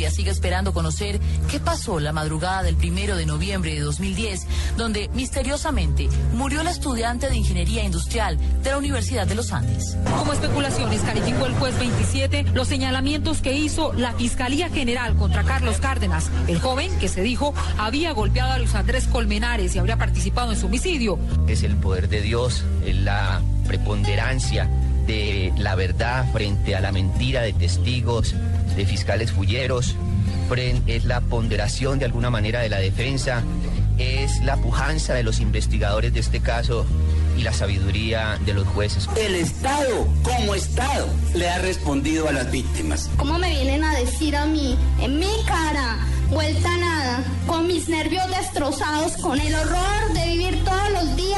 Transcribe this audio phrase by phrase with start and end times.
[0.00, 4.46] Colombia sigue esperando conocer qué pasó la madrugada del primero de noviembre de 2010,
[4.78, 9.98] donde misteriosamente murió la estudiante de Ingeniería Industrial de la Universidad de los Andes.
[10.18, 15.76] Como especulaciones calificó el juez 27 los señalamientos que hizo la Fiscalía General contra Carlos
[15.80, 20.50] Cárdenas, el joven que se dijo había golpeado a Luis Andrés Colmenares y habría participado
[20.52, 21.18] en su homicidio.
[21.46, 24.70] Es el poder de Dios, la preponderancia
[25.10, 28.32] de la verdad frente a la mentira de testigos,
[28.76, 29.96] de fiscales fulleros,
[30.86, 33.42] es la ponderación de alguna manera de la defensa,
[33.98, 36.86] es la pujanza de los investigadores de este caso
[37.36, 39.08] y la sabiduría de los jueces.
[39.16, 43.10] El Estado, como Estado, le ha respondido a las víctimas.
[43.16, 45.98] ¿Cómo me vienen a decir a mí, en mi cara,
[46.30, 50.29] vuelta a nada, con mis nervios destrozados, con el horror de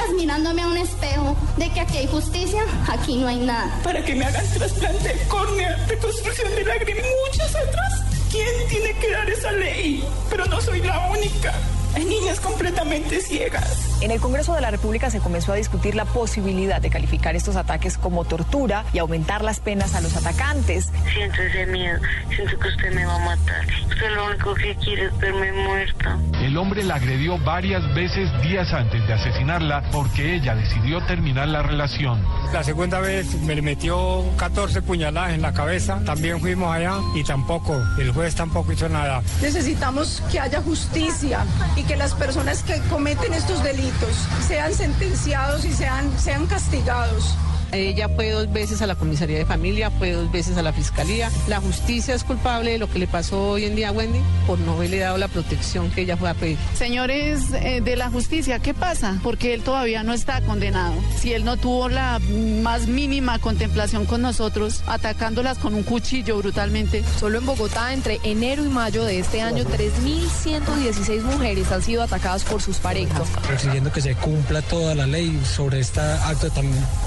[0.02, 3.70] días mirándome a un espejo, de que aquí hay justicia, aquí no hay nada?
[3.82, 8.02] para que me hagan trasplante de córnea, reconstrucción de lágrima y muchas otras.
[8.30, 10.04] ¿Quién tiene que dar esa ley?
[10.30, 11.52] Pero no soy la única.
[11.94, 14.00] Hay niñas completamente ciegas.
[14.00, 17.56] En el Congreso de la República se comenzó a discutir la posibilidad de calificar estos
[17.56, 20.90] ataques como tortura y aumentar las penas a los atacantes.
[21.12, 22.00] Siento ese miedo,
[22.34, 23.66] siento que usted me va a matar.
[23.90, 26.18] Usted lo único que quiere es verme muerta.
[26.42, 31.62] El hombre la agredió varias veces días antes de asesinarla porque ella decidió terminar la
[31.62, 32.20] relación.
[32.52, 36.00] La segunda vez me le metió 14 puñaladas en la cabeza.
[36.04, 39.22] También fuimos allá y tampoco, el juez tampoco hizo nada.
[39.40, 44.10] Necesitamos que haya justicia y que las personas que cometen estos delitos
[44.44, 47.36] sean sentenciados y sean, sean castigados.
[47.72, 51.30] Ella fue dos veces a la comisaría de familia, fue dos veces a la fiscalía.
[51.48, 54.58] La justicia es culpable de lo que le pasó hoy en día a Wendy por
[54.58, 56.58] no haberle dado la protección que ella fue a pedir.
[56.74, 59.18] Señores eh, de la justicia, ¿qué pasa?
[59.22, 60.94] Porque él todavía no está condenado.
[61.18, 62.20] Si él no tuvo la
[62.62, 67.02] más mínima contemplación con nosotros, atacándolas con un cuchillo brutalmente.
[67.18, 72.44] Solo en Bogotá, entre enero y mayo de este año, 3.116 mujeres han sido atacadas
[72.44, 73.22] por sus parejas.
[73.50, 76.66] Exigiendo que se cumpla toda la ley sobre este acto tan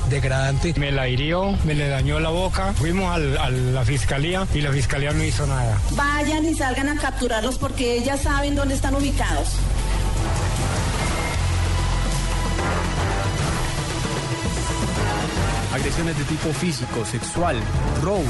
[0.09, 0.54] degradante.
[0.77, 2.73] Me la hirió, me le dañó la boca.
[2.73, 5.77] Fuimos al- a la fiscalía y la fiscalía no hizo nada.
[5.91, 9.49] Vayan y salgan a capturarlos porque ellas saben dónde están ubicados.
[15.73, 17.57] Agresiones de tipo físico, sexual,
[18.01, 18.25] robos,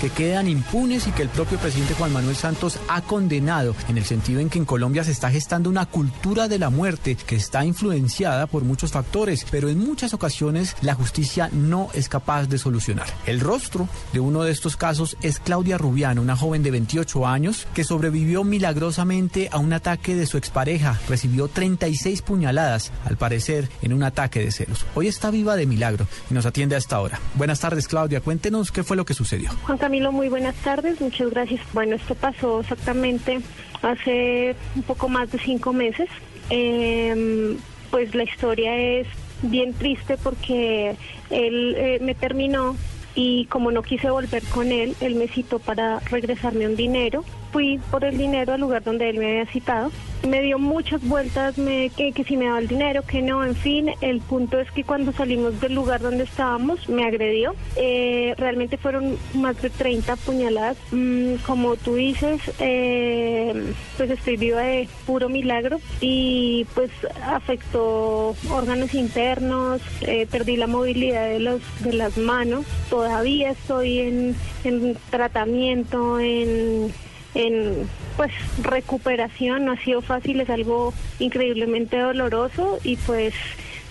[0.00, 4.04] que quedan impunes y que el propio presidente Juan Manuel Santos ha condenado, en el
[4.04, 7.64] sentido en que en Colombia se está gestando una cultura de la muerte que está
[7.64, 13.06] influenciada por muchos factores, pero en muchas ocasiones la justicia no es capaz de solucionar.
[13.26, 17.66] El rostro de uno de estos casos es Claudia Rubiano, una joven de 28 años
[17.74, 20.98] que sobrevivió milagrosamente a un ataque de su expareja.
[21.08, 24.86] Recibió 36 puñaladas, al parecer, en un ataque de celos.
[24.94, 27.20] Hoy está viva de milagro y nos atiende a esta hora.
[27.34, 28.20] Buenas tardes, Claudia.
[28.20, 29.50] Cuéntenos qué fue lo que sucedió.
[29.88, 31.62] Camilo, muy buenas tardes, muchas gracias.
[31.72, 33.40] Bueno, esto pasó exactamente
[33.80, 36.10] hace un poco más de cinco meses.
[36.50, 37.56] Eh,
[37.90, 39.06] pues la historia es
[39.40, 40.94] bien triste porque
[41.30, 42.76] él eh, me terminó
[43.14, 47.24] y como no quise volver con él, él me citó para regresarme un dinero.
[47.50, 49.90] Fui por el dinero al lugar donde él me había citado.
[50.28, 53.56] Me dio muchas vueltas, me, que, que si me daba el dinero, que no, en
[53.56, 53.90] fin.
[54.02, 57.54] El punto es que cuando salimos del lugar donde estábamos, me agredió.
[57.76, 60.76] Eh, realmente fueron más de 30 puñaladas.
[60.90, 66.90] Mm, como tú dices, eh, pues estoy viva de puro milagro y pues
[67.24, 72.66] afectó órganos internos, eh, perdí la movilidad de, los, de las manos.
[72.90, 76.92] Todavía estoy en, en tratamiento, en
[77.38, 78.32] en pues
[78.62, 83.32] recuperación no ha sido fácil es algo increíblemente doloroso y pues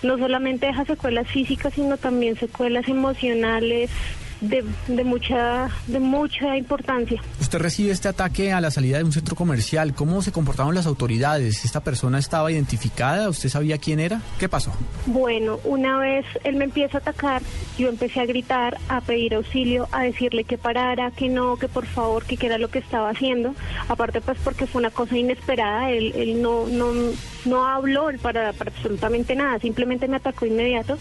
[0.02, 3.90] no solamente deja secuelas físicas sino también secuelas emocionales
[4.40, 9.12] de, de mucha de mucha importancia Usted recibe este ataque a la salida de un
[9.12, 9.94] centro comercial.
[9.94, 11.64] ¿Cómo se comportaron las autoridades?
[11.64, 13.28] ¿Esta persona estaba identificada?
[13.28, 14.20] ¿Usted sabía quién era?
[14.38, 14.72] ¿Qué pasó?
[15.06, 17.42] Bueno, una vez él me empieza a atacar,
[17.78, 21.86] yo empecé a gritar, a pedir auxilio, a decirle que parara, que no, que por
[21.86, 23.54] favor, que qué era lo que estaba haciendo.
[23.88, 26.92] Aparte, pues porque fue una cosa inesperada, él, él no, no,
[27.44, 30.98] no habló para, para absolutamente nada, simplemente me atacó inmediato.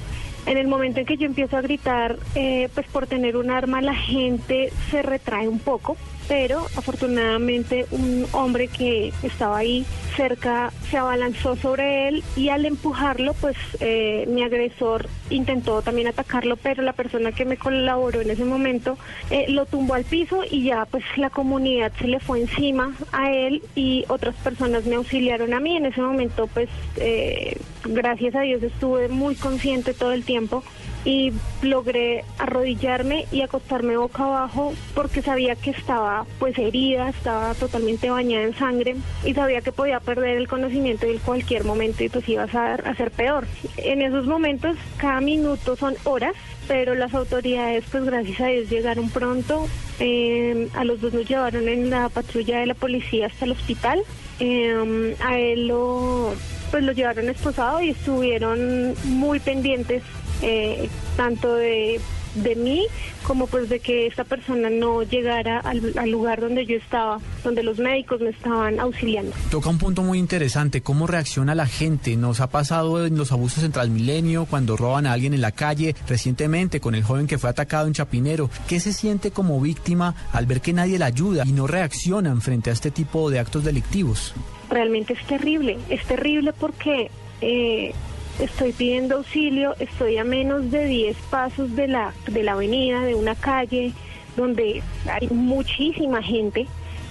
[0.48, 3.82] En el momento en que yo empiezo a gritar, eh, pues por tener un arma,
[3.82, 9.86] la gente se retrae un poco pero afortunadamente un hombre que estaba ahí
[10.16, 16.58] cerca se abalanzó sobre él y al empujarlo, pues eh, mi agresor intentó también atacarlo,
[16.58, 18.98] pero la persona que me colaboró en ese momento
[19.30, 23.32] eh, lo tumbó al piso y ya pues la comunidad se le fue encima a
[23.32, 25.78] él y otras personas me auxiliaron a mí.
[25.78, 30.64] En ese momento pues eh, gracias a Dios estuve muy consciente todo el tiempo
[31.08, 31.32] y
[31.62, 38.44] logré arrodillarme y acostarme boca abajo porque sabía que estaba pues herida, estaba totalmente bañada
[38.44, 42.44] en sangre y sabía que podía perder el conocimiento en cualquier momento y pues iba
[42.44, 43.48] a ser peor.
[43.78, 46.34] En esos momentos cada minuto son horas,
[46.68, 49.66] pero las autoridades pues gracias a Dios llegaron pronto.
[50.02, 54.04] Eh, a los dos nos llevaron en la patrulla de la policía hasta el hospital.
[54.42, 56.34] Eh, a él lo
[56.72, 60.04] pues lo llevaron esposado y estuvieron muy pendientes
[60.42, 62.00] eh, tanto de,
[62.44, 62.86] de mí
[63.24, 67.64] como pues de que esta persona no llegara al, al, lugar donde yo estaba, donde
[67.64, 69.34] los médicos me estaban auxiliando.
[69.52, 72.16] Toca un punto muy interesante, cómo reacciona la gente.
[72.16, 75.96] Nos ha pasado en los abusos en Transmilenio, cuando roban a alguien en la calle,
[76.08, 78.50] recientemente con el joven que fue atacado en Chapinero.
[78.68, 82.70] ¿Qué se siente como víctima al ver que nadie la ayuda y no reaccionan frente
[82.70, 84.34] a este tipo de actos delictivos?
[84.70, 87.12] Realmente es terrible, es terrible porque...
[87.42, 87.94] Eh,
[88.40, 93.16] estoy pidiendo auxilio, estoy a menos de 10 pasos de la, de la avenida, de
[93.16, 93.94] una calle
[94.36, 96.68] donde hay muchísima gente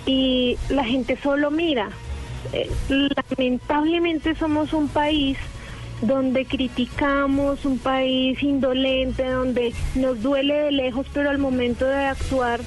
[0.06, 1.90] y la gente solo mira.
[2.52, 5.36] Eh, lamentablemente somos un país
[6.02, 12.60] donde criticamos, un país indolente, donde nos duele de lejos, pero al momento de actuar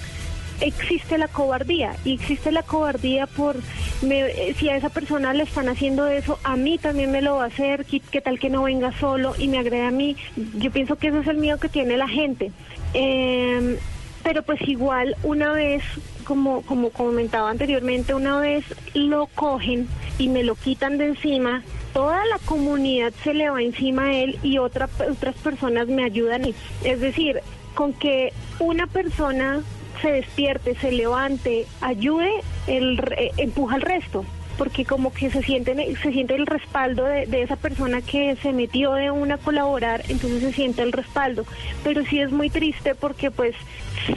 [0.61, 3.57] existe la cobardía y existe la cobardía por
[4.01, 7.45] me, si a esa persona le están haciendo eso, a mí también me lo va
[7.45, 10.15] a hacer, qué, tal que no venga solo y me agrede a mí.
[10.57, 12.51] Yo pienso que eso es el miedo que tiene la gente.
[12.93, 13.77] Eh,
[14.23, 15.83] pero pues igual una vez,
[16.23, 21.63] como, como comentaba anteriormente, una vez lo cogen y me lo quitan de encima,
[21.93, 26.43] toda la comunidad se le va encima a él y otra, otras personas me ayudan.
[26.83, 27.41] Es decir,
[27.75, 29.61] con que una persona
[30.01, 32.31] se despierte, se levante, ayude,
[32.67, 34.25] el, eh, empuja al resto
[34.57, 35.73] porque como que se siente,
[36.03, 40.03] se siente el respaldo de, de, esa persona que se metió de una a colaborar,
[40.09, 41.45] entonces se siente el respaldo.
[41.81, 43.55] Pero sí es muy triste porque pues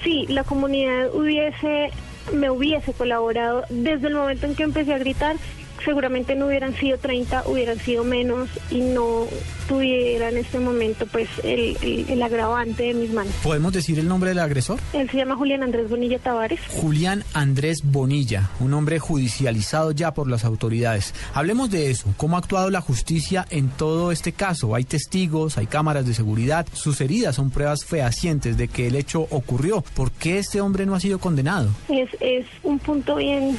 [0.03, 1.91] sí, la comunidad hubiese,
[2.35, 5.37] me hubiese colaborado desde el momento en que empecé a gritar,
[5.85, 9.27] seguramente no hubieran sido 30, hubieran sido menos y no
[9.69, 13.33] tuviera en este momento pues el, el, el, agravante de mis manos.
[13.43, 14.79] ¿Podemos decir el nombre del agresor?
[14.93, 16.61] Él se llama Julián Andrés Bonilla Tavares.
[16.69, 21.15] Julián Andrés Bonilla, un hombre judicializado ya por las autoridades.
[21.35, 24.75] Hablemos de eso, cómo ha actuado la justicia en todo este caso.
[24.75, 29.27] Hay testigos, hay cámaras de seguridad, sus heridas son pruebas fehacientes de que el hecho
[29.31, 29.83] ocurrió.
[29.95, 31.71] ¿Por qué este hombre no ha sido condenado?
[31.89, 33.57] Es, es un punto bien,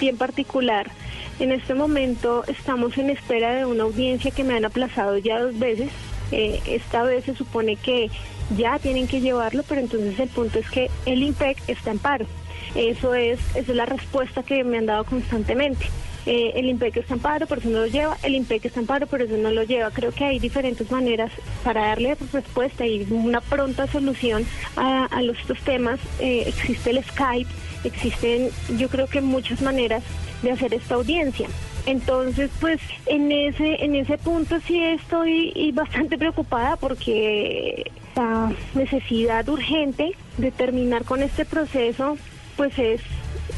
[0.00, 0.90] bien particular.
[1.38, 5.90] En este momento estamos en espera de una audiencia que me han aplazado ya veces.
[6.32, 8.10] Eh, esta vez se supone que
[8.56, 12.26] ya tienen que llevarlo, pero entonces el punto es que el IMPEC está en paro.
[12.74, 15.86] Eso es, esa es la respuesta que me han dado constantemente.
[16.26, 18.86] Eh, el IMPEC está en paro, por eso no lo lleva, el IMPEC está en
[18.86, 19.90] paro, por eso no lo lleva.
[19.92, 21.30] Creo que hay diferentes maneras
[21.62, 24.44] para darle respuesta y una pronta solución
[24.76, 26.00] a, a los, estos temas.
[26.18, 27.50] Eh, existe el Skype,
[27.84, 30.02] existen yo creo que muchas maneras
[30.42, 31.48] de hacer esta audiencia.
[31.86, 40.16] Entonces, pues en ese en ese punto sí estoy bastante preocupada porque la necesidad urgente
[40.36, 42.18] de terminar con este proceso,
[42.56, 43.00] pues es,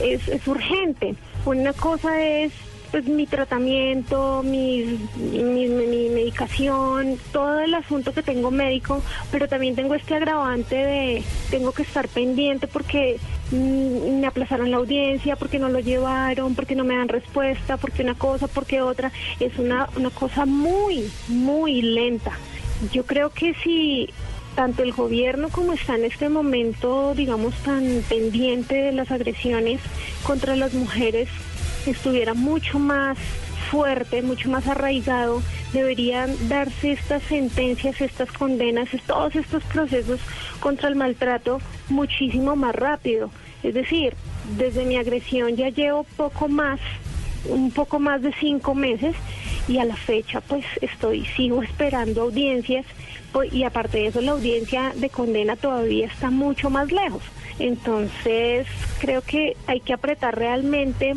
[0.00, 1.14] es, es urgente.
[1.46, 2.52] Una cosa es
[2.90, 5.68] pues mi tratamiento, mi, mi,
[6.08, 11.82] medicación, todo el asunto que tengo médico, pero también tengo este agravante de tengo que
[11.82, 13.18] estar pendiente porque
[13.50, 18.14] me aplazaron la audiencia, porque no lo llevaron, porque no me dan respuesta, porque una
[18.14, 19.12] cosa, porque otra.
[19.40, 22.32] Es una, una cosa muy, muy lenta.
[22.92, 24.10] Yo creo que si
[24.54, 29.80] tanto el gobierno como está en este momento, digamos, tan pendiente de las agresiones
[30.24, 31.28] contra las mujeres,
[31.86, 33.18] estuviera mucho más
[33.70, 35.42] fuerte, mucho más arraigado,
[35.72, 40.20] deberían darse estas sentencias, estas condenas, todos estos procesos
[40.60, 43.30] contra el maltrato muchísimo más rápido.
[43.62, 44.14] Es decir,
[44.56, 46.80] desde mi agresión ya llevo poco más,
[47.48, 49.14] un poco más de cinco meses
[49.66, 52.86] y a la fecha pues estoy, sigo esperando audiencias
[53.32, 57.22] pues, y aparte de eso la audiencia de condena todavía está mucho más lejos.
[57.58, 58.66] Entonces
[59.00, 61.14] creo que hay que apretar realmente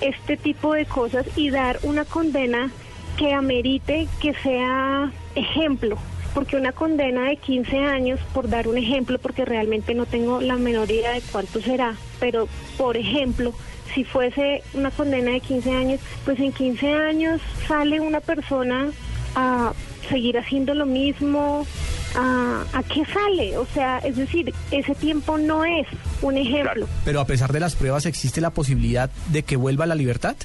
[0.00, 2.70] este tipo de cosas y dar una condena
[3.16, 5.96] que amerite que sea ejemplo,
[6.34, 10.56] porque una condena de 15 años, por dar un ejemplo, porque realmente no tengo la
[10.56, 13.52] menor idea de cuánto será, pero por ejemplo,
[13.94, 18.90] si fuese una condena de 15 años, pues en 15 años sale una persona
[19.36, 19.72] a
[20.08, 21.66] seguir haciendo lo mismo,
[22.14, 23.56] ¿A, ¿A, qué sale?
[23.58, 25.86] O sea, es decir, ese tiempo no es
[26.22, 26.86] un ejemplo.
[27.04, 30.36] Pero a pesar de las pruebas, ¿existe la posibilidad de que vuelva a la libertad?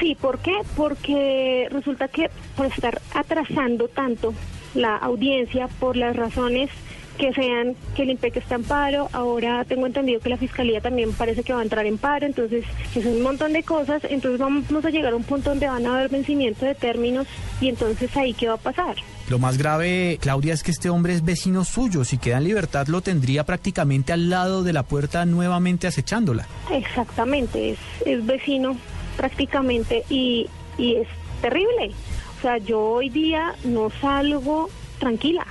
[0.00, 0.54] Sí, ¿por qué?
[0.76, 4.32] Porque resulta que por estar atrasando tanto
[4.74, 6.70] la audiencia por las razones
[7.18, 11.12] que sean que el IMPEC está en paro, ahora tengo entendido que la Fiscalía también
[11.12, 14.84] parece que va a entrar en paro, entonces es un montón de cosas, entonces vamos
[14.84, 17.26] a llegar a un punto donde van a haber vencimiento de términos
[17.60, 18.94] y entonces ahí qué va a pasar.
[19.28, 22.02] Lo más grave, Claudia, es que este hombre es vecino suyo.
[22.04, 26.46] Si queda en libertad, lo tendría prácticamente al lado de la puerta nuevamente acechándola.
[26.70, 28.76] Exactamente, es, es vecino
[29.18, 30.46] prácticamente y,
[30.78, 31.08] y es
[31.42, 31.92] terrible.
[32.38, 35.46] O sea, yo hoy día no salgo tranquila,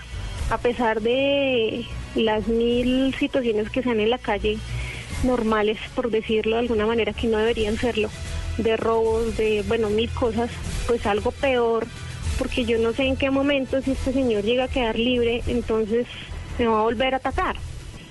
[0.50, 4.58] a pesar de las mil situaciones que sean en la calle
[5.24, 8.10] normales, por decirlo de alguna manera, que no deberían serlo,
[8.58, 10.50] de robos, de, bueno, mil cosas,
[10.88, 11.86] pues algo peor
[12.38, 16.08] porque yo no sé en qué momento si este señor llega a quedar libre, entonces
[16.58, 17.56] me va a volver a atacar.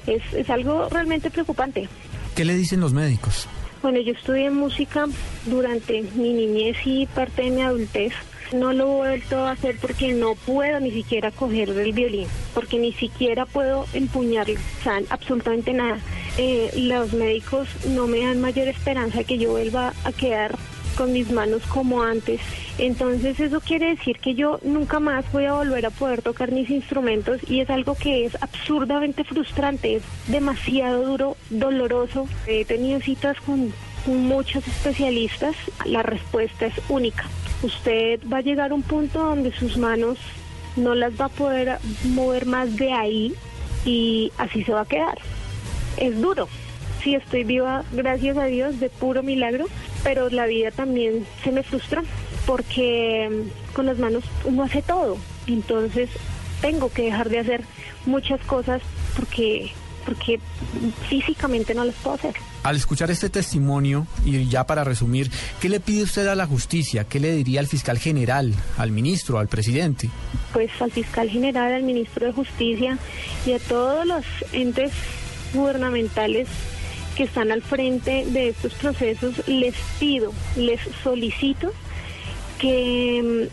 [0.06, 1.88] Es, es algo realmente preocupante.
[2.34, 3.48] ¿Qué le dicen los médicos?
[3.82, 5.06] Bueno, yo estudié música
[5.46, 8.12] durante mi niñez y parte de mi adultez.
[8.52, 12.78] No lo he vuelto a hacer porque no puedo ni siquiera coger el violín, porque
[12.78, 15.98] ni siquiera puedo empuñarlo, o sea, absolutamente nada.
[16.38, 20.56] Eh, los médicos no me dan mayor esperanza que yo vuelva a quedar
[20.96, 22.40] con mis manos como antes.
[22.78, 26.70] Entonces eso quiere decir que yo nunca más voy a volver a poder tocar mis
[26.70, 32.28] instrumentos y es algo que es absurdamente frustrante, es demasiado duro, doloroso.
[32.46, 33.72] He tenido citas con
[34.06, 37.24] muchos especialistas, la respuesta es única.
[37.62, 40.18] Usted va a llegar a un punto donde sus manos
[40.76, 43.34] no las va a poder mover más de ahí
[43.84, 45.18] y así se va a quedar.
[45.96, 46.48] Es duro.
[47.02, 49.66] Sí, estoy viva, gracias a Dios, de puro milagro,
[50.06, 52.00] pero la vida también se me frustra
[52.46, 53.28] porque
[53.72, 55.18] con las manos uno hace todo.
[55.48, 56.08] Entonces
[56.60, 57.64] tengo que dejar de hacer
[58.06, 58.80] muchas cosas
[59.16, 59.72] porque
[60.04, 60.38] porque
[61.08, 62.36] físicamente no las puedo hacer.
[62.62, 65.28] Al escuchar este testimonio, y ya para resumir,
[65.60, 67.02] ¿qué le pide usted a la justicia?
[67.02, 70.08] ¿Qué le diría al fiscal general, al ministro, al presidente?
[70.52, 72.96] Pues al fiscal general, al ministro de Justicia
[73.44, 74.92] y a todos los entes
[75.52, 76.46] gubernamentales
[77.16, 81.72] que están al frente de estos procesos, les pido, les solicito
[82.58, 83.48] que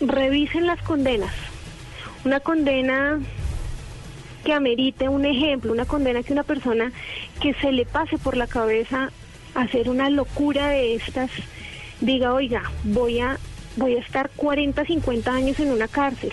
[0.00, 1.32] mm, revisen las condenas.
[2.24, 3.20] Una condena
[4.44, 6.92] que amerite un ejemplo, una condena que una persona
[7.40, 9.10] que se le pase por la cabeza
[9.54, 11.30] hacer una locura de estas
[12.00, 13.38] diga, oiga, voy a
[13.76, 16.32] voy a estar 40, 50 años en una cárcel.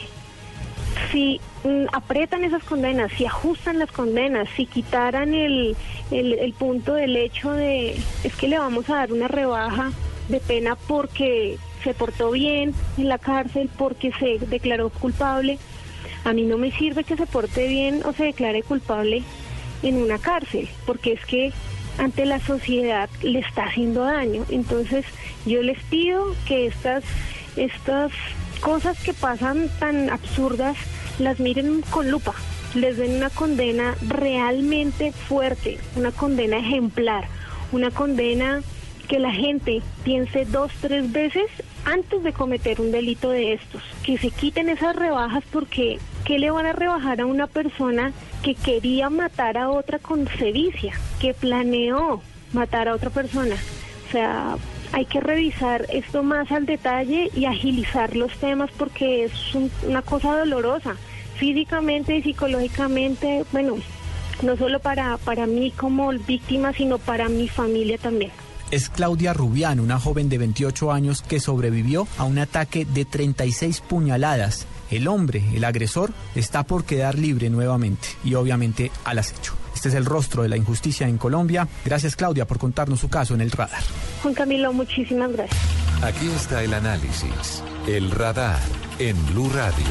[1.11, 5.75] Si mm, aprietan esas condenas, si ajustan las condenas, si quitaran el,
[6.09, 9.91] el, el punto del hecho de es que le vamos a dar una rebaja
[10.29, 15.57] de pena porque se portó bien en la cárcel, porque se declaró culpable,
[16.23, 19.23] a mí no me sirve que se porte bien o se declare culpable
[19.83, 21.51] en una cárcel, porque es que
[21.97, 24.45] ante la sociedad le está haciendo daño.
[24.49, 25.05] Entonces
[25.45, 27.03] yo les pido que estas,
[27.55, 28.11] estas
[28.61, 30.77] cosas que pasan tan absurdas
[31.19, 32.33] las miren con lupa,
[32.73, 37.25] les den una condena realmente fuerte, una condena ejemplar,
[37.71, 38.61] una condena
[39.07, 41.49] que la gente piense dos, tres veces
[41.83, 46.51] antes de cometer un delito de estos, que se quiten esas rebajas porque ¿qué le
[46.51, 52.21] van a rebajar a una persona que quería matar a otra con sevicia, que planeó
[52.53, 53.55] matar a otra persona?
[54.07, 54.55] O sea,
[54.93, 59.31] hay que revisar esto más al detalle y agilizar los temas porque es
[59.83, 60.95] una cosa dolorosa,
[61.35, 63.77] físicamente y psicológicamente, bueno,
[64.41, 68.31] no solo para, para mí como víctima, sino para mi familia también
[68.71, 73.81] es Claudia Rubián, una joven de 28 años que sobrevivió a un ataque de 36
[73.81, 74.65] puñaladas.
[74.89, 79.60] El hombre, el agresor, está por quedar libre nuevamente y obviamente al acecho.
[79.81, 81.67] Este es el rostro de la injusticia en Colombia.
[81.83, 83.81] Gracias Claudia por contarnos su caso en el radar.
[84.21, 85.59] Juan Camilo, muchísimas gracias.
[86.03, 88.59] Aquí está el análisis, el radar
[88.99, 89.87] en Blue Radio.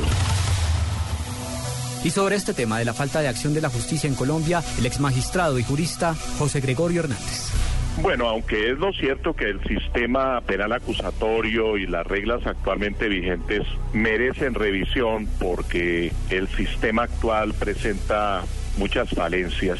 [2.05, 4.87] Y sobre este tema de la falta de acción de la justicia en Colombia, el
[4.87, 7.51] ex magistrado y jurista José Gregorio Hernández.
[8.01, 13.67] Bueno, aunque es lo cierto que el sistema penal acusatorio y las reglas actualmente vigentes
[13.93, 18.45] merecen revisión porque el sistema actual presenta
[18.77, 19.79] muchas falencias.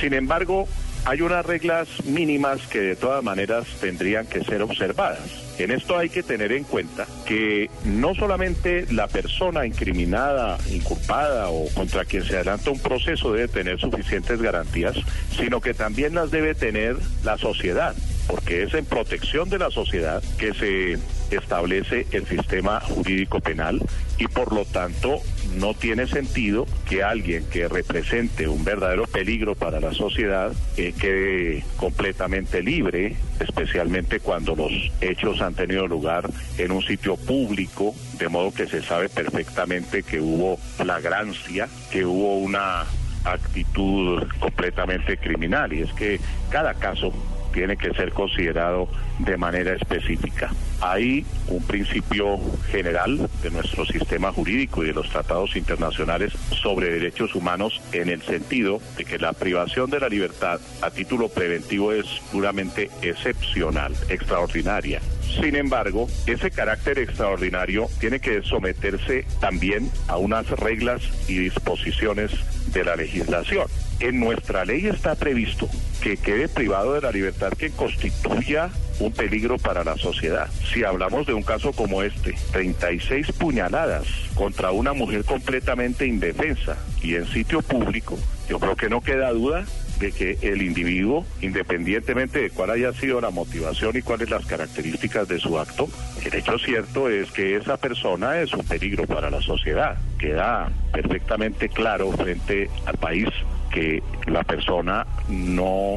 [0.00, 0.68] Sin embargo,
[1.04, 5.18] hay unas reglas mínimas que de todas maneras tendrían que ser observadas.
[5.58, 11.68] En esto hay que tener en cuenta que no solamente la persona incriminada, inculpada o
[11.74, 14.96] contra quien se adelanta un proceso debe tener suficientes garantías,
[15.36, 17.94] sino que también las debe tener la sociedad,
[18.28, 20.98] porque es en protección de la sociedad que se
[21.36, 23.80] establece el sistema jurídico penal
[24.18, 25.20] y por lo tanto
[25.56, 31.64] no tiene sentido que alguien que represente un verdadero peligro para la sociedad eh, quede
[31.76, 38.52] completamente libre, especialmente cuando los hechos han tenido lugar en un sitio público, de modo
[38.52, 42.84] que se sabe perfectamente que hubo flagrancia, que hubo una
[43.24, 45.72] actitud completamente criminal.
[45.72, 46.20] Y es que
[46.50, 47.12] cada caso
[47.52, 50.50] tiene que ser considerado de manera específica.
[50.80, 52.40] Hay un principio
[52.70, 58.22] general de nuestro sistema jurídico y de los tratados internacionales sobre derechos humanos en el
[58.22, 65.00] sentido de que la privación de la libertad a título preventivo es puramente excepcional, extraordinaria.
[65.40, 72.32] Sin embargo, ese carácter extraordinario tiene que someterse también a unas reglas y disposiciones
[72.72, 73.66] de la legislación.
[74.00, 75.68] En nuestra ley está previsto
[76.02, 80.48] que quede privado de la libertad que constituya un peligro para la sociedad.
[80.72, 87.14] Si hablamos de un caso como este, 36 puñaladas contra una mujer completamente indefensa y
[87.14, 89.64] en sitio público, yo creo que no queda duda
[90.02, 95.28] de que el individuo, independientemente de cuál haya sido la motivación y cuáles las características
[95.28, 95.88] de su acto,
[96.24, 99.96] el hecho cierto es que esa persona es un peligro para la sociedad.
[100.18, 103.28] Queda perfectamente claro frente al país
[103.70, 105.96] que la persona no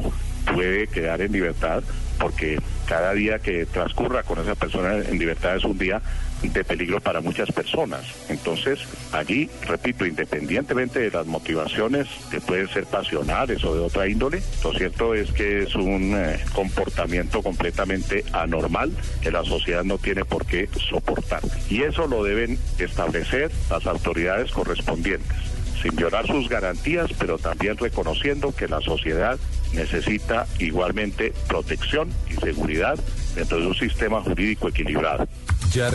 [0.54, 1.82] puede quedar en libertad
[2.18, 6.00] porque cada día que transcurra con esa persona en libertad es un día
[6.42, 8.02] de peligro para muchas personas.
[8.28, 8.80] Entonces,
[9.12, 14.72] allí, repito, independientemente de las motivaciones que pueden ser pasionales o de otra índole, lo
[14.72, 18.92] cierto es que es un eh, comportamiento completamente anormal
[19.22, 21.40] que la sociedad no tiene por qué soportar.
[21.68, 28.54] Y eso lo deben establecer las autoridades correspondientes sin violar sus garantías, pero también reconociendo
[28.54, 29.38] que la sociedad
[29.76, 32.98] necesita igualmente protección y seguridad
[33.34, 35.28] dentro de un sistema jurídico equilibrado.
[35.72, 35.90] Ya.